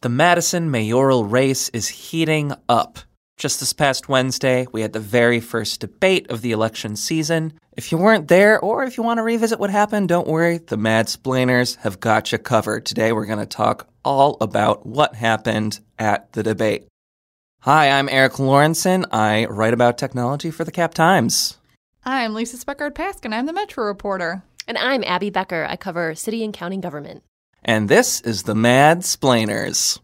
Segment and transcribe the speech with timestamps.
[0.00, 3.00] The Madison mayoral race is heating up.
[3.36, 7.54] Just this past Wednesday, we had the very first debate of the election season.
[7.76, 10.76] If you weren't there, or if you want to revisit what happened, don't worry, the
[10.76, 12.86] Mad Splainers have got you covered.
[12.86, 16.86] Today, we're going to talk all about what happened at the debate.
[17.62, 19.04] Hi, I'm Erik Lorenzsonn.
[19.10, 21.58] I write about technology for the Cap Times.
[22.04, 23.26] I'm Lisa Speckhard Pasque.
[23.26, 24.44] I'm the Metro reporter.
[24.68, 25.66] And I'm Abby Becker.
[25.68, 27.24] I cover city and county government.
[27.64, 30.00] And this is the Mad Splainers.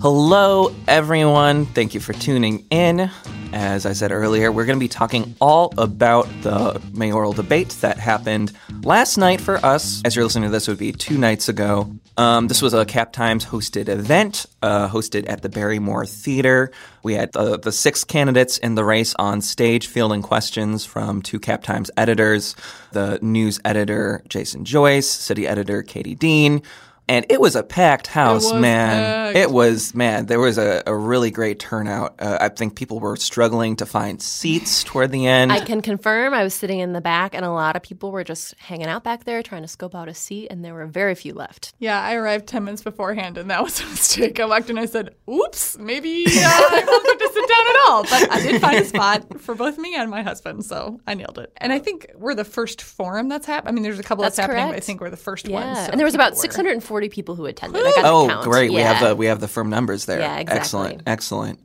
[0.00, 1.64] Hello, everyone.
[1.64, 3.10] Thank you for tuning in.
[3.54, 7.98] As I said earlier, we're going to be talking all about the mayoral debate that
[7.98, 10.02] happened last night for us.
[10.04, 11.90] As you're listening to this, would be two nights ago.
[12.16, 16.70] Um, this was a Cap Times hosted event, uh, hosted at the Barrymore Theater.
[17.02, 21.40] We had the, the six candidates in the race on stage fielding questions from two
[21.40, 22.54] Cap Times editors
[22.92, 26.62] the news editor, Jason Joyce, city editor, Katie Dean
[27.08, 29.32] and it was a packed house, was man.
[29.34, 29.36] packed.
[29.36, 30.26] It was, man.
[30.26, 32.14] There was a, a really great turnout.
[32.18, 35.52] Uh, I think people were struggling to find seats toward the end.
[35.52, 38.24] I can confirm I was sitting in the back, and a lot of people were
[38.24, 41.14] just hanging out back there trying to scope out a seat, and there were very
[41.14, 41.74] few left.
[41.78, 44.40] Yeah, I arrived 10 minutes beforehand, and that was a mistake.
[44.40, 47.66] I walked in and I said, oops, maybe uh, I won't get to sit down
[47.68, 48.02] at all.
[48.04, 51.38] But I did find a spot for both me and my husband, so I nailed
[51.38, 51.52] it.
[51.58, 53.68] And I think we're the first forum that's happened.
[53.68, 55.64] I mean, there's a couple that's, That's happening, but I think we're the first Yeah,
[55.64, 55.78] ones.
[55.86, 57.82] so and there was about people were- 640 people who attended.
[57.84, 58.44] I got Oh, count.
[58.44, 58.72] great!
[58.72, 60.20] We have the we have the firm numbers there.
[60.20, 60.58] Yeah, exactly.
[60.60, 61.60] Excellent, excellent.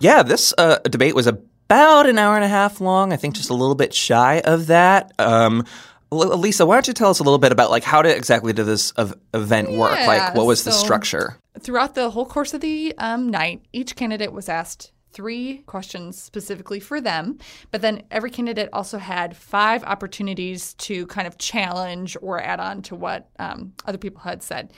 [0.00, 3.12] Yeah, this uh, debate was about an hour and a half long.
[3.12, 5.12] I think just a little bit shy of that.
[5.18, 5.64] Um,
[6.10, 8.64] Lisa, why don't you tell us a little bit about like how did exactly did
[8.66, 9.96] this ev- event work?
[9.98, 11.38] Yeah, Like, what was the structure?
[11.60, 16.80] Throughout the whole course of the um, night, each candidate was asked three questions specifically
[16.80, 17.38] for them,
[17.70, 22.82] but then every candidate also had five opportunities to kind of challenge or add on
[22.82, 24.72] to what um, other people had said.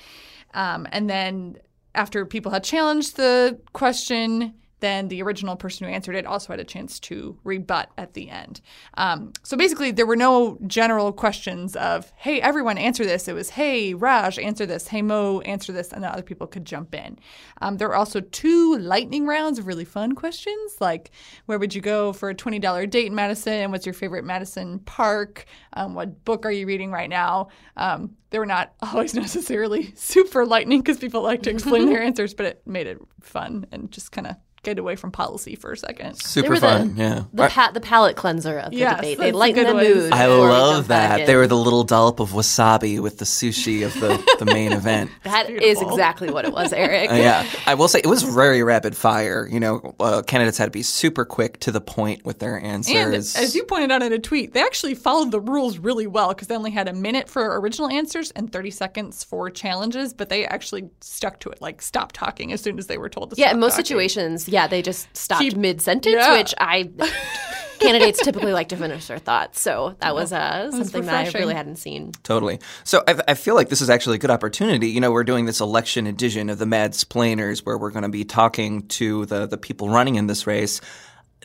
[0.55, 1.57] Um, and then
[1.95, 6.61] after people had challenged the question, then the original person who answered it also had
[6.61, 8.61] a chance to rebut at the end.
[8.99, 13.27] Um, so basically, there were no general questions of, hey, everyone answer this.
[13.27, 14.89] It was, hey, Raj, answer this.
[14.89, 15.93] Hey, Mo, answer this.
[15.93, 17.19] And then other people could jump in.
[17.63, 21.11] Um, there were also two lightning rounds of really fun questions, like
[21.47, 23.71] where would you go for a $20 date in Madison?
[23.71, 25.47] What's your favorite Madison park?
[25.73, 27.49] Um, what book are you reading right now?
[27.77, 32.35] Um, they were not always necessarily super lightning because people like to explain their answers,
[32.35, 35.77] but it made it fun and just kind of get away from policy for a
[35.77, 36.17] second.
[36.17, 36.95] Super were the- fun.
[36.97, 37.25] yeah.
[37.33, 39.19] The, pa- the palate cleanser of the Yes, debate.
[39.19, 40.13] They a lighten the way mood.
[40.13, 41.27] I love that.
[41.27, 45.11] They were the little dollop of wasabi with the sushi of the, the main event.
[45.23, 45.91] That is beautiful.
[45.91, 47.11] exactly what it was, Erik.
[47.11, 49.47] Uh, yeah, I will say it was very rapid fire.
[49.51, 52.95] You know, uh, candidates had to be super quick to the point with their answers.
[52.95, 53.37] And answers.
[53.37, 56.49] as you pointed out in a tweet, they actually followed the rules really well because
[56.49, 60.47] they only had a minute for original answers and 30 seconds for challenges, but they
[60.47, 63.47] actually stuck to it, like stopped talking as soon as they were told to Yeah,
[63.47, 63.85] stop in most talking.
[63.85, 66.33] situations, yeah, they just stopped Keep- mid sentence, Yeah.
[66.39, 66.89] which I
[67.81, 69.61] candidates typically like to finish their thoughts.
[69.61, 72.13] So that was uh, something that I really hadn't seen.
[72.23, 72.61] Totally.
[72.85, 74.89] So I, I feel like this is actually a good opportunity.
[74.89, 78.09] You know, we're doing this election edition of the Mad Splainers where we're going to
[78.09, 80.81] be talking to the, the people running in this race.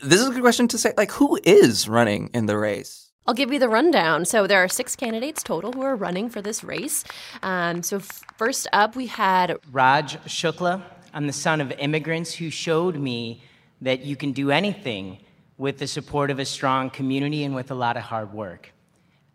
[0.02, 3.08] This is a good question to say, like, who is running in the race?
[3.26, 4.24] I'll give you the rundown.
[4.24, 7.04] So there are six candidates total who are running for this race.
[7.42, 10.80] Um, so f- first up, we had Raj Shukla.
[11.12, 13.42] I'm the son of immigrants who showed me
[13.80, 15.18] that you can do anything
[15.58, 18.72] with the support of a strong community and with a lot of hard work.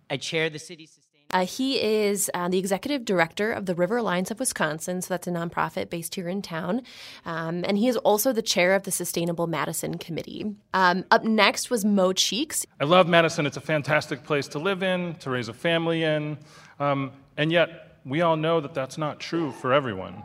[0.09, 3.97] I chair the city's sustain- Uh, he is uh, the executive director of the River
[3.97, 6.81] Alliance of Wisconsin, so that's a nonprofit based here in town.
[7.25, 10.55] Um, and he is also the chair of the Sustainable Madison Committee.
[10.73, 12.65] Um, up next was Mo Cheeks.
[12.79, 13.45] I love Madison.
[13.45, 16.37] It's a fantastic place to live in, to raise a family in.
[16.79, 20.23] Um, and yet, we all know that that's not true for everyone.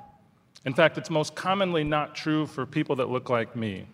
[0.65, 3.87] In fact, it's most commonly not true for people that look like me.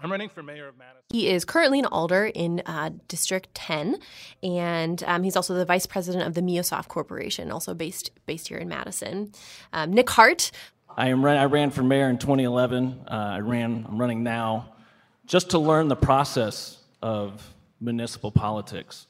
[0.00, 1.02] I'm running for mayor of Madison.
[1.10, 3.98] He is currently an alder in uh, District 10,
[4.42, 8.58] and um, he's also the vice president of the Miosoft Corporation, also based based here
[8.58, 9.32] in Madison.
[9.72, 10.50] Um, Nick Hart,
[10.96, 13.06] I am run, I ran for mayor in 2011.
[13.06, 13.86] Uh, I ran.
[13.88, 14.74] I'm running now,
[15.26, 19.06] just to learn the process of municipal politics.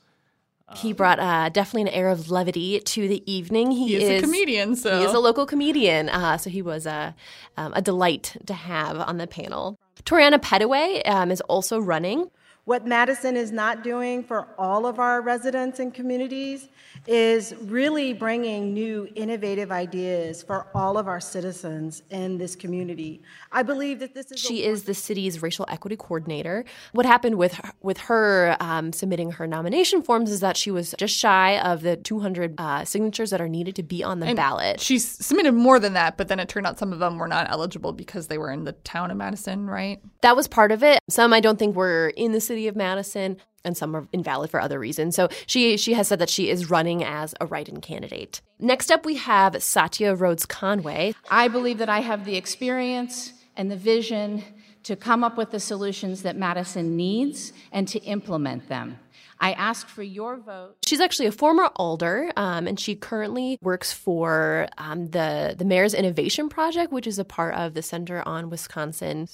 [0.77, 3.71] He brought uh, definitely an air of levity to the evening.
[3.71, 6.09] He, He is a comedian, so- he is a local comedian.
[6.09, 7.15] Uh, so he was a
[7.57, 9.79] um, a delight to have on the panel.
[10.05, 12.31] Toriana Pettaway um, is also running.
[12.65, 16.69] What Madison is not doing for all of our residents and communities
[17.07, 23.21] is really bringing new innovative ideas for all of our citizens in this community.
[23.53, 26.65] I believe that this is She is the city's racial equity coordinator.
[26.93, 30.95] What happened with her, with her um, submitting her nomination forms is that she was
[30.99, 34.81] just shy of the 200 uh, signatures that are needed to be on the ballot.
[34.81, 37.51] She submitted more than that, but then it turned out some of them were not
[37.51, 40.01] eligible because they were in the town of Madison, right?
[40.23, 41.01] That was part of it.
[41.11, 44.61] Some I don't think were in the city of Madison, and some are invalid for
[44.61, 45.17] other reasons.
[45.17, 48.41] So she she has said that she is running as a write-in candidate.
[48.59, 51.15] Next up, we have Satya Rhodes Conway.
[51.31, 54.45] I believe that I have the experience and the vision
[54.85, 58.99] to come up with the solutions that Madison needs and to implement them.
[59.41, 60.77] I ask for your vote.
[60.87, 65.93] She's actually a former alder, um, and she currently works for um, the the Mayor's
[65.93, 69.27] Innovation Project, which is a part of the Center on Wisconsin.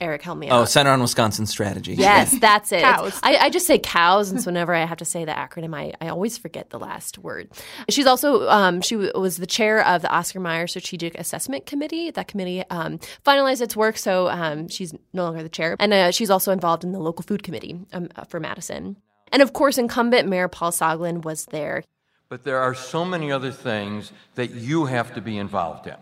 [0.00, 0.68] Erik, help me Oh, out.
[0.68, 1.94] Center on Wisconsin Strategy.
[1.94, 2.82] Yes, that's it.
[2.82, 3.18] Cows.
[3.22, 5.94] I, I just say cows, and so whenever I have to say the acronym, I,
[6.02, 7.48] I always forget the last word.
[7.88, 12.10] She's also um, she w- was the chair of the Oscar Mayer Strategic Assessment Committee.
[12.10, 16.10] That committee um, finalized its work, so um, she's no longer the chair, and uh,
[16.10, 18.96] she's also involved in the local food committee um, uh, for Madison.
[19.32, 21.82] And of course, incumbent Mayor Paul Soglin was there.
[22.28, 25.96] But there are so many other things that you have to be involved in.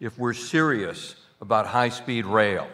[0.00, 2.66] If we're serious about high speed rail,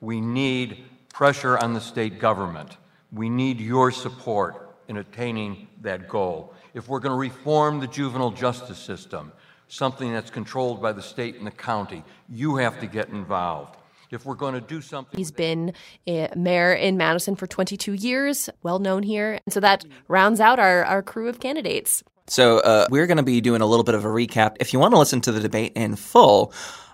[0.00, 2.76] we need pressure on the state government.
[3.12, 6.52] We need your support in attaining that goal.
[6.74, 9.32] If we're going to reform the juvenile justice system,
[9.68, 13.76] something that's controlled by the state and the county, you have to get involved.
[14.10, 15.72] If we're going to do something, He's been
[16.06, 19.40] a mayor in Madison for 22 years, well known here.
[19.46, 22.02] And so that rounds out our, our crew of candidates.
[22.28, 24.56] So uh, we're going to be doing a little bit of a recap.
[24.60, 26.52] If you want to listen to the debate in full,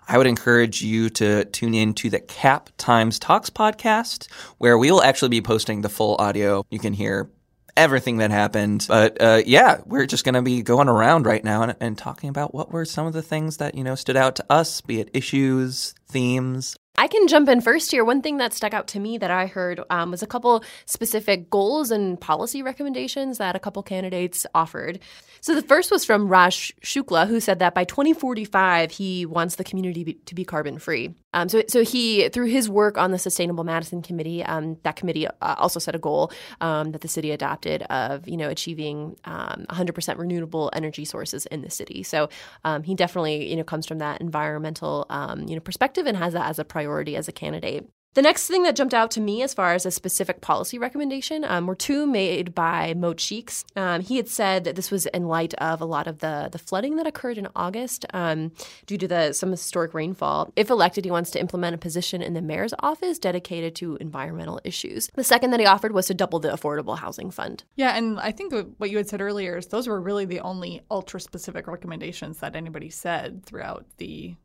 [0.09, 4.91] I would encourage you to tune in to the Cap Times Talks podcast, where we
[4.91, 6.67] will actually be posting the full audio.
[6.71, 7.31] You can hear
[7.77, 8.85] everything that happened.
[8.89, 12.29] But uh, yeah, we're just going to be going around right now and, and talking
[12.29, 15.01] about what were some of the things that you know stood out to us, be
[15.01, 18.05] it issues, themes, I can jump in first here.
[18.05, 21.49] One thing that stuck out to me that I heard um, was a couple specific
[21.49, 25.01] goals and policy recommendations that a couple candidates offered.
[25.41, 29.65] So the first was from Raj Shukla, who said that by 2045 he wants the
[29.65, 31.15] community be, to be carbon free.
[31.33, 35.27] Um, so, so he through his work on the Sustainable Madison Committee, um, that committee
[35.27, 39.67] uh, also set a goal um, that the city adopted of you know achieving um,
[39.71, 42.03] 100% renewable energy sources in the city.
[42.03, 42.29] So
[42.65, 46.33] um, he definitely you know comes from that environmental um, you know perspective and has
[46.35, 47.89] that as a priority as a candidate.
[48.15, 51.45] The next thing that jumped out to me as far as a specific policy recommendation
[51.45, 53.65] um, were two made by Mo Cheeks.
[53.75, 56.59] Um, he had said that this was in light of a lot of the, the
[56.59, 58.53] flooding that occurred in August um,
[58.85, 60.53] due to the some historic rainfall.
[60.57, 64.61] If elected, he wants to implement a position in the mayor's office dedicated to environmental
[64.63, 65.09] issues.
[65.15, 67.65] The second that he offered was to double the affordable housing fund.
[67.77, 70.83] Yeah, and I think what you had said earlier is those were really the only
[70.91, 74.37] ultra specific recommendations that anybody said throughout the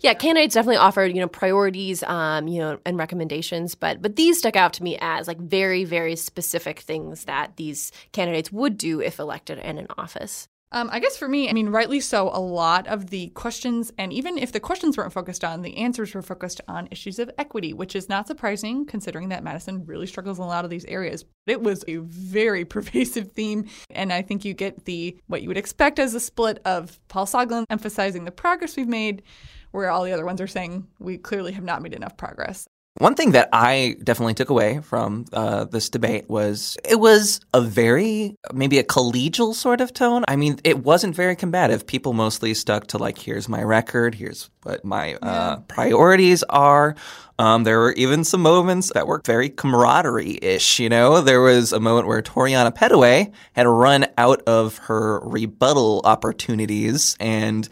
[0.00, 4.38] Yeah, candidates definitely offered, you know, priorities, um, you know, and recommendations, but but these
[4.38, 9.00] stuck out to me as like very, very specific things that these candidates would do
[9.00, 10.48] if elected and in office.
[10.74, 14.12] Um, I guess for me, I mean, rightly so, a lot of the questions, and
[14.12, 17.72] even if the questions weren't focused on, the answers were focused on issues of equity,
[17.72, 21.24] which is not surprising considering that Madison really struggles in a lot of these areas.
[21.46, 25.56] It was a very pervasive theme, and I think you get the what you would
[25.56, 29.22] expect as a split of Paul Soglin emphasizing the progress we've made,
[29.70, 32.66] where all the other ones are saying we clearly have not made enough progress.
[32.98, 37.60] One thing that I definitely took away from uh, this debate was it was a
[37.60, 40.24] very, maybe a collegial sort of tone.
[40.28, 41.88] I mean, it wasn't very combative.
[41.88, 46.94] People mostly stuck to, like, here's my record, here's what my uh, priorities are.
[47.36, 50.78] Um, there were even some moments that were very camaraderie ish.
[50.78, 56.00] You know, there was a moment where Toriana Pettaway had run out of her rebuttal
[56.04, 57.68] opportunities and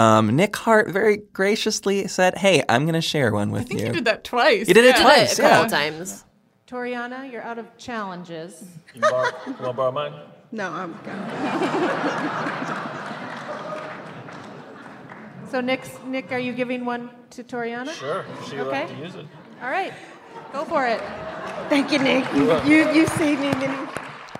[0.00, 3.80] um, Nick Hart very graciously said, "Hey, I'm going to share one with I think
[3.80, 4.66] you." you did that twice.
[4.68, 5.02] You did it Yeah.
[5.02, 5.78] twice, a couple yeah.
[5.90, 6.24] times.
[6.66, 8.64] Toriana, you're out of challenges.
[8.94, 10.12] You want to borrow mine?
[10.52, 11.20] No, I'm good.
[15.50, 17.90] So Nick, Nick, are you giving one to Toriana?
[17.92, 18.24] Sure.
[18.48, 18.86] She would Okay.
[18.86, 19.26] like to use it.
[19.62, 19.92] All right,
[20.52, 21.00] go for it.
[21.68, 22.24] Thank you, Nick.
[22.34, 23.88] You, you, you've seen me many.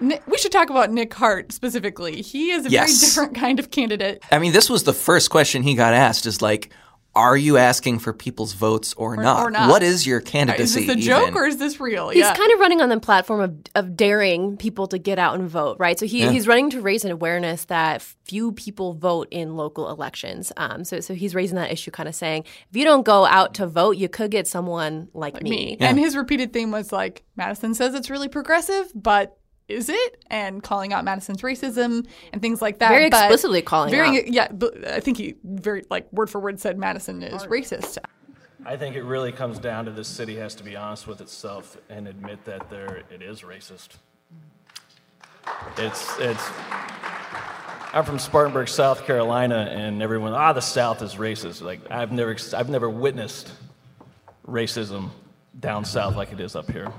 [0.00, 2.23] Nick, we should talk about Nick Hart specifically.
[2.23, 2.90] He is a Yes.
[2.99, 4.23] very different kind of candidate.
[4.33, 6.73] I mean, this was the first question he got asked is like,
[7.16, 9.42] are you asking for people's votes or, not?
[9.45, 9.69] or not.
[9.69, 10.62] What is your candidacy?
[10.62, 11.00] Is this a even?
[11.02, 12.11] joke or is this real?
[12.11, 12.35] He's yeah.
[12.37, 15.76] kind of running on the platform of, of daring people to get out and vote,
[15.80, 15.99] right?
[15.99, 16.30] So he, Yeah.
[16.30, 20.52] he's running to raise an awareness that few people vote in local elections.
[20.57, 23.54] Um, so, so he's raising that issue, kind of saying, if you don't go out
[23.54, 25.50] to vote, you could get someone like, me.
[25.50, 25.76] me.
[25.80, 29.37] And his repeated theme was like, Madison says it's really progressive, but
[29.71, 30.25] is it?
[30.29, 32.89] And calling out Madison's racism and things like that.
[32.89, 34.29] Very But explicitly calling very, out.
[34.29, 37.99] Yeah, but I think he very like word for word said Madison is racist.
[38.65, 41.79] I think it really comes down to this city has to be honest with itself
[41.89, 43.97] and admit that there it is racist.
[45.77, 46.50] It's it's.
[47.93, 51.62] I'm from Spartanburg, South Carolina, and everyone ah the South is racist.
[51.62, 53.50] Like I've never I've never witnessed
[54.47, 55.11] racism
[55.59, 56.93] down south like it is up here.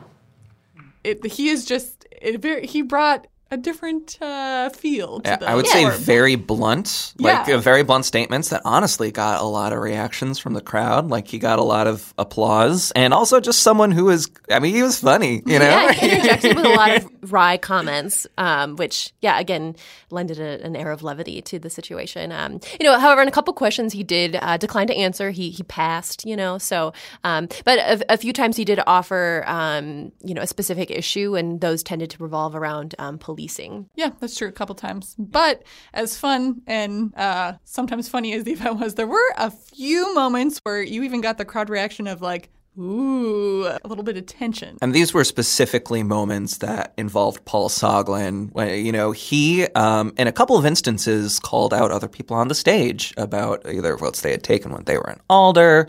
[1.03, 5.49] It, he is just it very, he brought a different uh, feel to Yeah, the
[5.49, 7.57] I would say very blunt, like Yeah.
[7.57, 11.09] very blunt statements that honestly got a lot of reactions from the crowd.
[11.09, 14.73] Like he got a lot of applause, and also just someone who was, I mean,
[14.73, 15.65] he was funny, you know.
[15.65, 19.75] Yeah, he interjected with a lot of wry comments, um, which, yeah, again,
[20.09, 22.31] lended a, an air of levity to the situation.
[22.31, 25.29] Um, you know, however, in a couple questions he did uh, decline to answer.
[25.31, 26.57] He he passed, you know.
[26.57, 26.93] So,
[27.23, 31.35] um, but a, a few times he did offer, um, you know, a specific issue,
[31.35, 33.89] and those tended to revolve around um, policing.
[33.95, 34.47] Yeah, that's true.
[34.47, 39.07] A couple times, but as fun and uh, sometimes funny as the event was, there
[39.07, 43.87] were a few moments where you even got the crowd reaction of like, "Ooh," a
[43.87, 44.77] little bit of tension.
[44.81, 48.49] And these were specifically moments that involved Paul Soglin.
[48.53, 52.47] When, you know, he, um, in a couple of instances, called out other people on
[52.47, 55.87] the stage about either votes they had taken when they were in Alder,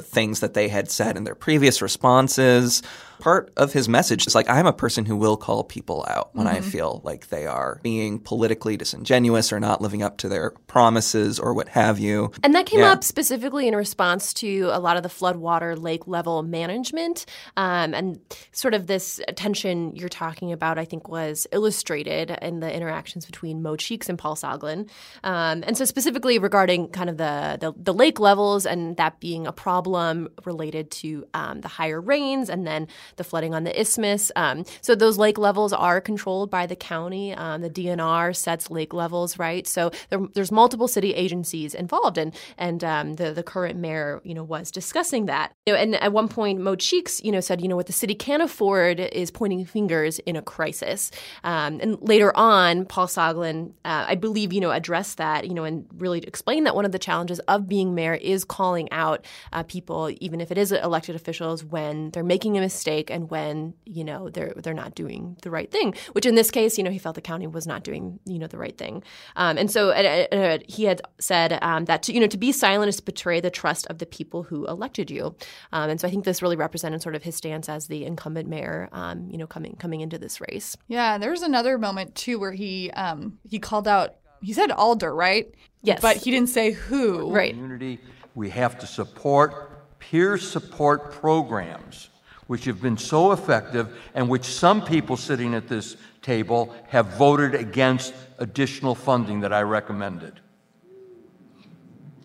[0.00, 2.82] things that they had said in their previous responses.
[3.20, 6.48] Part of his message is like, I'm a person who will call people out when
[6.48, 11.38] I feel like they are being politically disingenuous or not living up to their promises
[11.38, 12.32] or what have you.
[12.42, 12.90] And that came Yeah.
[12.90, 17.26] up specifically in response to a lot of the floodwater lake level management.
[17.56, 18.20] Um, and
[18.52, 23.62] sort of this tension you're talking about, I think, was illustrated in the interactions between
[23.62, 24.88] Mo Cheeks and Paul Soglin.
[25.24, 29.46] Um, and so, specifically regarding kind of the, the, the lake levels and that being
[29.46, 32.86] a problem related to um, the higher rains and then
[33.16, 34.30] the flooding on the isthmus.
[34.36, 37.34] Um, so, those lake levels are controlled by the county.
[37.34, 39.66] Um, the DNR sets lake levels, right?
[39.66, 44.34] So, there, there's multiple city agencies involved, and and um, the the current mayor, you
[44.34, 45.52] know, was discussing that.
[45.66, 47.92] You know, and at one point, Mo Cheeks, you know, said, you know, what the
[47.92, 51.10] city can't afford is pointing fingers in a crisis.
[51.42, 55.64] Um, and later on, Paul Soglin, uh, I believe, you know, addressed that, you know,
[55.64, 59.62] and really explained that one of the challenges of being mayor is calling out uh,
[59.62, 64.04] people, even if it is elected officials, when they're making a mistake and when you
[64.04, 65.94] know they're they're not doing the right thing.
[66.12, 68.48] Which in this case, you know, he felt the county was not doing you know
[68.48, 69.02] the right thing.
[69.36, 72.90] Um, and so uh, he had said um, that to, you know to be silent
[72.90, 75.34] is to betray the trust of the people who elected you.
[75.72, 78.88] Um, and I think this really represented sort of his stance as the incumbent mayor,
[78.92, 80.76] um, you know, coming coming into this race.
[80.88, 84.16] Yeah, there was another moment too where he um, he called out.
[84.40, 85.54] He said Alder, right?
[85.82, 86.00] Yes.
[86.00, 87.32] but he didn't say who.
[87.32, 87.52] Right.
[87.52, 87.98] community.
[88.34, 92.08] We have to support peer support programs,
[92.46, 97.54] which have been so effective and which some people sitting at this table have voted
[97.54, 100.40] against additional funding that I recommended.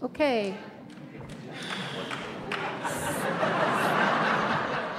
[0.01, 0.55] Okay.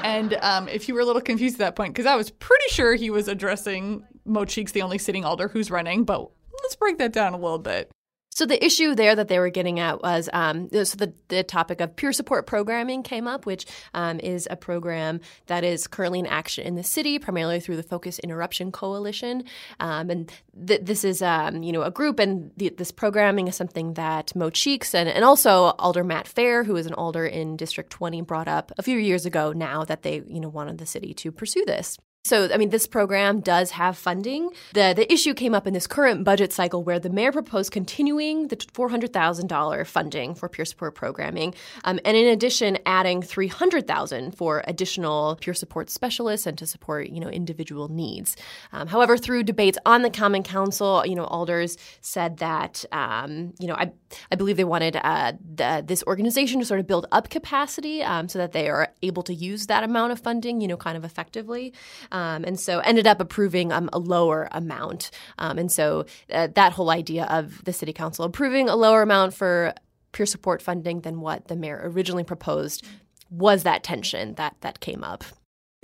[0.03, 2.69] And um, if you were a little confused at that point, because I was pretty
[2.71, 6.29] sure he was addressing Mo Cheeks, the only sitting alder who's running, but
[6.63, 7.91] let's break that down a little bit.
[8.39, 11.81] So the issue there that they were getting at was um, so the, the topic
[11.81, 16.27] of peer support programming came up, which um, is a program that is currently in
[16.27, 19.43] action in the city, primarily through the Focus Interruption Coalition.
[19.81, 20.33] Um, and
[20.69, 24.51] th- this is um, you know a group, and this programming is something that Mo
[24.51, 28.47] Cheeks and, and also Alder Matt Phair, who is an alder in District 20, brought
[28.47, 29.53] up a few years ago.
[29.53, 31.99] Now that they you know wanted the city to pursue this.
[32.29, 34.51] So, I mean, this program does have funding.
[34.75, 38.49] The the issue came up in this current budget cycle where the mayor proposed continuing
[38.49, 41.55] the $400,000 funding for peer support programming,
[41.85, 47.19] um, and in addition, adding 300,000 for additional peer support specialists and to support, you
[47.19, 48.37] know, individual needs.
[48.73, 53.69] Um, however, through debates on the Common Council, you know, alders said that, um, you
[53.69, 53.93] know, I,
[54.31, 58.29] I believe they wanted uh, the, this organization to sort of build up capacity um,
[58.29, 61.05] so that they are able to use that amount of funding, you know, kind of
[61.05, 61.73] effectively.
[62.13, 65.11] Um, and so ended up approving um, a lower amount.
[65.39, 69.35] Um, and so uh, that whole idea of the city council approving a lower amount
[69.35, 69.75] for
[70.13, 72.85] peer support funding than what the mayor originally proposed
[73.31, 75.25] was that tension that that came up.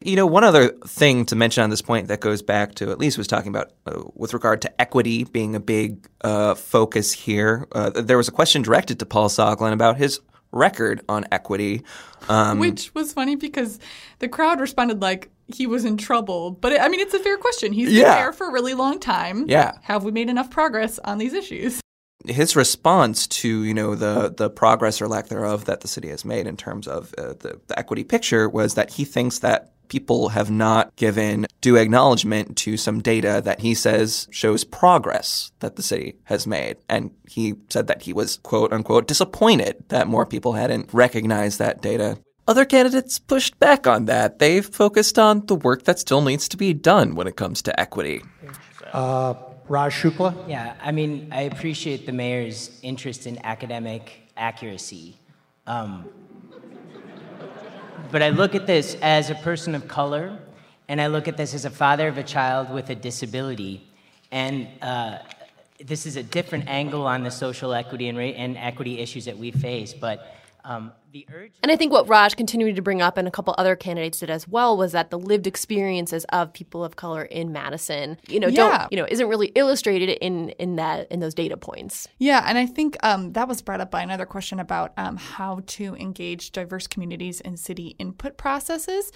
[0.03, 2.99] You know, one other thing to mention on this point that goes back to at
[2.99, 7.69] least was talking about uh, with regard to equity being a big uh, focus here.
[7.73, 11.83] Uh, there was a question directed to Paul Soglin about his record on equity.
[12.29, 13.79] Um, Which was funny because
[14.19, 16.51] the crowd responded like he was in trouble.
[16.53, 17.73] But it, I mean, it's a fair question.
[17.73, 18.15] He's been Yeah.
[18.17, 19.47] there for a really long time.
[19.49, 19.73] Yeah.
[19.83, 21.81] Have we made enough progress on these issues?
[22.27, 26.25] his response to you know the the progress or lack thereof that the city has
[26.25, 30.31] made in terms of uh, the, the equity picture was that he thinks that people
[30.31, 35.83] have not given due acknowledgement to some data that he says shows progress that the
[35.83, 40.55] city has made and he said that he was quote unquote disappointed that more people
[40.55, 44.39] hadn't recognized that data other candidates pushed back on that.
[44.39, 47.81] They've focused on the work that still needs to be done when it comes to
[47.81, 48.23] equity.
[48.93, 49.35] Uh,
[49.69, 50.49] Raj Shukla?
[50.49, 55.17] Yeah, I mean, I appreciate the mayor's interest in academic accuracy.
[55.67, 56.09] Um,
[58.11, 60.39] but I look at this as a person of color,
[60.89, 63.89] and I look at this as a father of a child with a disability.
[64.31, 65.19] And uh,
[65.83, 69.39] this is a different angle on the social equity and, ra- and equity issues that
[69.39, 69.95] we face.
[69.95, 70.35] But
[70.65, 71.53] um, the urge.
[71.63, 74.31] And I think what Raj continued to bring up, and a couple other candidates did
[74.31, 78.49] as well, was that the lived experiences of people of color in Madison, you know,
[78.49, 78.79] Yeah.
[78.79, 82.09] don't, you know, isn't really illustrated in in that in those data points.
[82.19, 85.61] Yeah, and I think um, that was brought up by another question about um, how
[85.67, 89.13] to engage diverse communities in city input processes.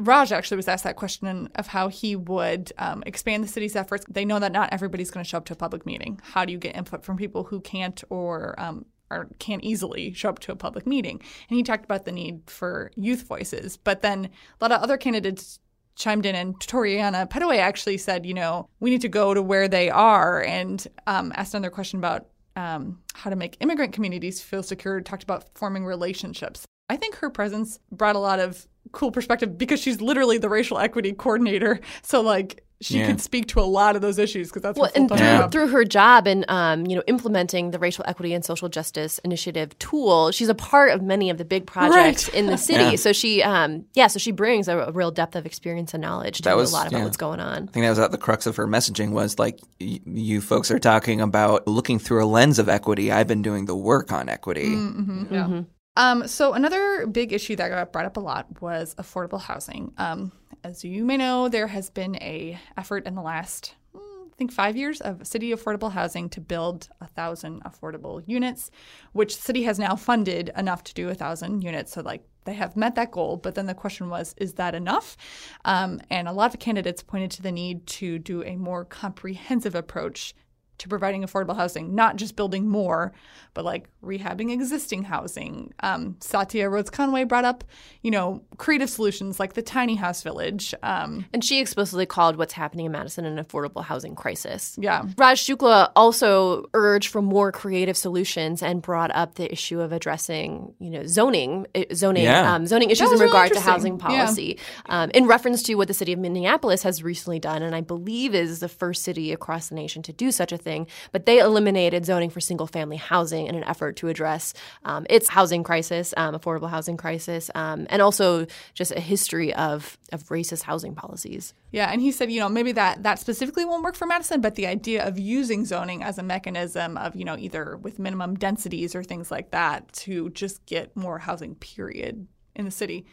[0.00, 4.04] Raj actually was asked that question of how he would um, expand the city's efforts.
[4.08, 6.20] They know that not everybody's going to show up to a public meeting.
[6.22, 10.28] How do you get input from people who can't or um, or can't easily show
[10.30, 11.20] up to a public meeting?
[11.48, 13.76] And he talked about the need for youth voices.
[13.76, 15.60] But then a lot of other candidates
[15.96, 19.68] chimed in, and Toriana Pettaway actually said, you know, we need to go to where
[19.68, 24.62] they are, and um, asked another question about um, how to make immigrant communities feel
[24.62, 25.00] secure.
[25.00, 26.64] Talked about forming relationships.
[26.88, 30.78] I think her presence brought a lot of cool perspective because she's literally the racial
[30.78, 31.80] equity coordinator.
[32.02, 33.06] So like she Yeah.
[33.08, 35.38] could speak to a lot of those issues because that's Well, her and full-time through,
[35.44, 35.52] job.
[35.52, 39.76] through her job and um, you know implementing the racial equity and social justice initiative
[39.80, 42.34] tool, she's a part of many of the big projects Right.
[42.36, 42.84] in the city.
[42.84, 42.96] Yeah.
[42.96, 46.36] So she, um, yeah, so she brings a, a real depth of experience and knowledge
[46.38, 47.04] to That was- a lot about yeah.
[47.04, 47.68] what's going on.
[47.68, 50.70] I think that was at the crux of her messaging was like, y- you folks
[50.70, 53.10] are talking about looking through a lens of equity.
[53.10, 54.66] I've been doing the work on equity.
[54.68, 55.62] Mm-hmm, yeah.
[55.96, 59.92] Um, so another big issue that got brought up a lot was affordable housing.
[59.98, 60.30] Um,
[60.64, 64.52] as you may know, there has been a effort in the last, mm, I think,
[64.52, 68.70] five years of city affordable housing to build a thousand affordable units,
[69.12, 71.92] which city has now funded enough to do a thousand units.
[71.92, 75.16] So like they have met that goal, but then the question was, is that enough?
[75.64, 79.74] Um, and a lot of candidates pointed to the need to do a more comprehensive
[79.74, 80.34] approach
[80.78, 83.12] to providing affordable housing, not just building more,
[83.54, 85.72] but like rehabbing existing housing.
[85.80, 87.64] Um, Satya Rhodes Conway brought up,
[88.02, 90.74] you know, creative solutions like the tiny house village.
[90.82, 94.76] Um, And she explicitly called what's happening in Madison an affordable housing crisis.
[94.80, 95.02] yeah.
[95.16, 100.74] Raj Shukla also urged for more creative solutions and brought up the issue of addressing,
[100.78, 102.54] you know, zoning, eh, zoning, Yeah.
[102.54, 103.72] um, zoning issues in was really regard to interesting.
[103.72, 104.06] housing Yeah.
[104.24, 107.80] policy, um, in reference to what the city of Minneapolis has recently done, and I
[107.80, 110.67] believe is the first city across the nation to do such a thing.
[111.12, 114.54] But they eliminated zoning for single-family housing in an effort to address
[114.84, 119.98] um, its housing crisis, um, affordable housing crisis, um, and also just a history of
[120.12, 121.54] of racist housing policies.
[121.72, 124.54] Yeah, and he said, you know, maybe that that specifically won't work for Madison, but
[124.54, 128.94] the idea of using zoning as a mechanism of, you know, either with minimum densities
[128.94, 133.06] or things like that to just get more housing period in the city.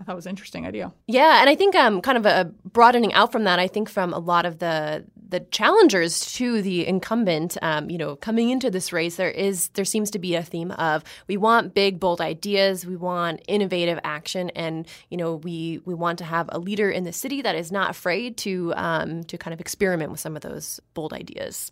[0.00, 0.92] I thought was an interesting idea.
[1.06, 4.14] Yeah, and I think um, kind of a broadening out from that, I think from
[4.14, 8.92] a lot of the the challengers to the incumbent, um, you know, coming into this
[8.92, 12.84] race, there is there seems to be a theme of we want big, bold ideas,
[12.84, 17.04] we want innovative action, and you know, we we want to have a leader in
[17.04, 20.42] the city that is not afraid to um, to kind of experiment with some of
[20.42, 21.70] those bold ideas.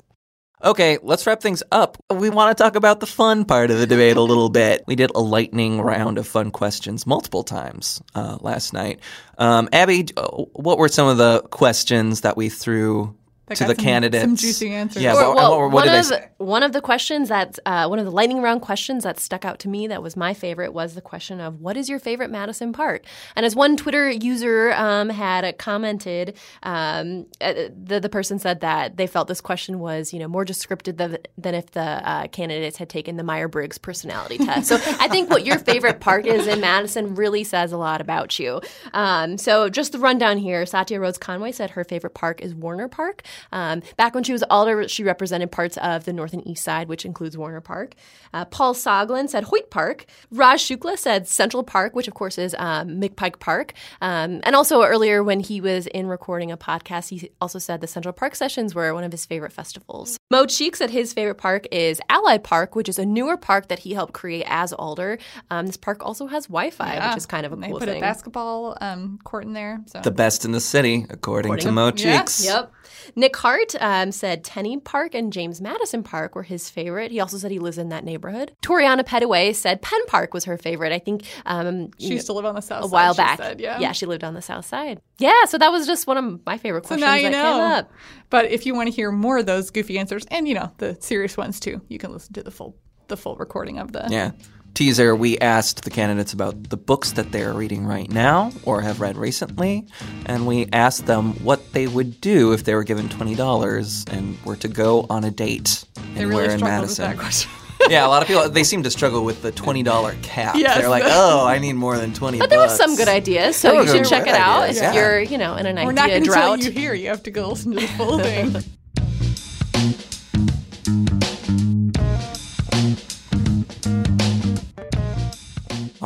[0.65, 1.99] Okay, let's wrap things up.
[2.11, 4.83] We want to talk about the fun part of the debate a little bit.
[4.89, 8.99] We did a lightning round of fun questions multiple times uh, last night.
[9.39, 13.15] Um, Abby, uh, what were some of the questions that we threw
[13.49, 14.25] That to got the some- candidates?
[14.25, 15.03] some juicy answers.
[15.03, 16.29] Yeah, Or- what, well, what, what one of say?
[16.39, 19.59] one of the questions that uh, one of the lightning round questions that stuck out
[19.61, 22.73] to me that was my favorite was the question of what is your favorite Madison
[22.73, 23.05] part?
[23.37, 28.97] And as one Twitter user um, had commented, um, uh, the the person said that
[28.97, 32.77] they felt this question was you know more descriptive than, than if the uh, candidates
[32.77, 34.69] had taken the Meyer Briggs personality test.
[34.69, 38.39] So I think what your favorite park is in Madison really says a lot about
[38.39, 38.61] you.
[38.93, 42.89] Um, so just the rundown here: Satya Rhodes Conway said her favorite park is Warner
[42.89, 43.23] Park.
[43.53, 46.89] Um, back when she was alder, she represented parts of the north and east side,
[46.89, 47.95] which includes Warner Park.
[48.33, 50.07] Uh, Paul Soglin said Hoyt Park.
[50.31, 53.73] Raj Shukla said Central Park, which of course is um, McPike Park.
[54.01, 57.87] Um, and also earlier when he was in recording a podcast, he also said the
[57.87, 60.19] Central Park sessions were one of his favorite festivals.
[60.31, 63.81] Mo Cheek said his favorite park is Ally Park, which is a newer park that
[63.81, 65.19] he helped create as Alder.
[65.51, 67.09] Um, this park also has Wi-Fi, Yeah.
[67.09, 67.99] which is kind of a And they cool put thing.
[67.99, 69.81] a basketball um, court in there.
[69.87, 72.19] So The best in the city, according, to According- Mo Yeah.
[72.19, 72.45] Cheeks.
[72.45, 72.73] Yep.
[73.17, 77.11] Nick Hart um, said Tenney Park and James Madison Park were his favorite.
[77.11, 78.53] He also said he lives in that neighborhood.
[78.63, 80.93] Toriana Pettaway said Penn Park was her favorite.
[80.93, 82.93] I think um, she used to live on the south a side.
[82.93, 83.39] while she back.
[83.39, 83.93] said, yeah.
[83.93, 85.01] she lived on the south side.
[85.19, 87.53] Yeah, so that was just one of my favorite So questions now you that know.
[87.53, 87.93] came up.
[88.31, 90.97] But if you want to hear more of those goofy answers, and you know the
[91.01, 92.77] serious ones too, you can listen to the full
[93.09, 94.07] the full recording of the.
[94.11, 94.33] Yeah.
[94.79, 99.01] Teaser, we asked the candidates about the books that they're reading right now or have
[99.01, 99.85] read recently,
[100.27, 104.55] and we asked them what they would do if they were given $20 and were
[104.55, 107.11] to go on a date They anywhere really in struggled with Madison.
[107.11, 107.51] that question.
[107.91, 110.55] yeah, a lot of people, they seem to struggle with the $20 cap.
[110.55, 110.79] Yes.
[110.79, 113.57] They're like, oh, I need more than 20 But there was bucks." some good ideas,
[113.57, 114.95] so you should check it out ideas, if yeah.
[114.95, 116.61] you're, you know, in an We're not idea going drought.
[116.61, 116.95] tell you here.
[116.95, 118.55] You have to go listen to the full thing.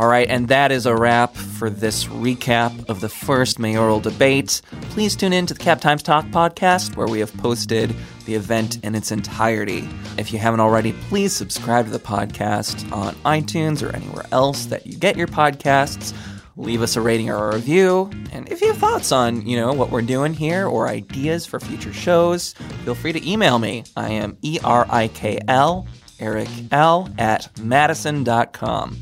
[0.02, 4.60] All right, and that is a wrap for this recap of the first mayoral debate.
[4.90, 8.82] Please tune in to the Cap Times Talk podcast, where we have posted the event
[8.84, 9.88] in its entirety.
[10.18, 14.88] If you haven't already, please subscribe to the podcast on iTunes or anywhere else that
[14.88, 16.12] you get your podcasts.
[16.56, 19.72] Leave us a rating or a review, and if you have thoughts on, you know,
[19.72, 23.84] what we're doing here or ideas for future shows, feel free to email me.
[23.96, 25.86] I am E R I K L
[26.18, 28.96] Eric L at Madison.com.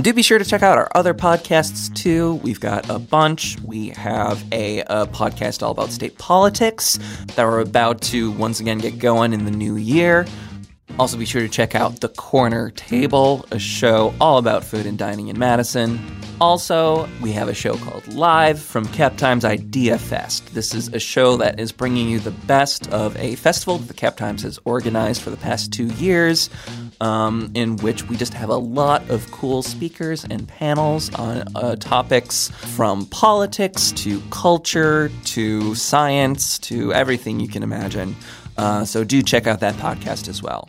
[0.00, 2.34] Do be sure to check out our other podcasts too.
[2.42, 3.58] We've got a bunch.
[3.60, 6.98] We have a, a podcast all about state politics
[7.36, 10.26] that we're about to once again get going in the new year.
[10.98, 14.96] Also, be sure to check out The Corner Table, a show all about food and
[14.96, 15.98] dining in Madison.
[16.40, 20.54] Also, we have a show called Live from Cap Times Idea Fest.
[20.54, 23.94] This is a show that is bringing you the best of a festival that the
[23.94, 26.50] Cap Times has organized for the past two years,
[27.04, 31.76] um, in which we just have a lot of cool speakers and panels on uh,
[31.76, 38.16] topics from politics to culture to science to everything you can imagine.
[38.56, 40.66] Uh, so do check out that podcast as well.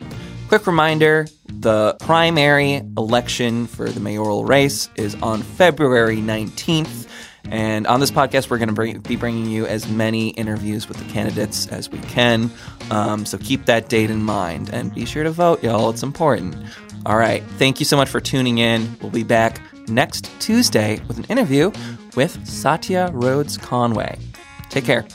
[0.48, 7.08] Quick reminder the primary election for the mayoral race is on February 19th.
[7.50, 10.98] And on this podcast, we're going to bring, be bringing you as many interviews with
[10.98, 12.50] the candidates as we can.
[12.90, 15.90] Um, so keep that date in mind and be sure to vote, y'all.
[15.90, 16.56] It's important.
[17.04, 17.42] All right.
[17.58, 18.96] Thank you so much for tuning in.
[19.00, 21.70] We'll be back next Tuesday with an interview
[22.16, 24.18] with Satya Rhodes Conway.
[24.70, 25.06] Take care.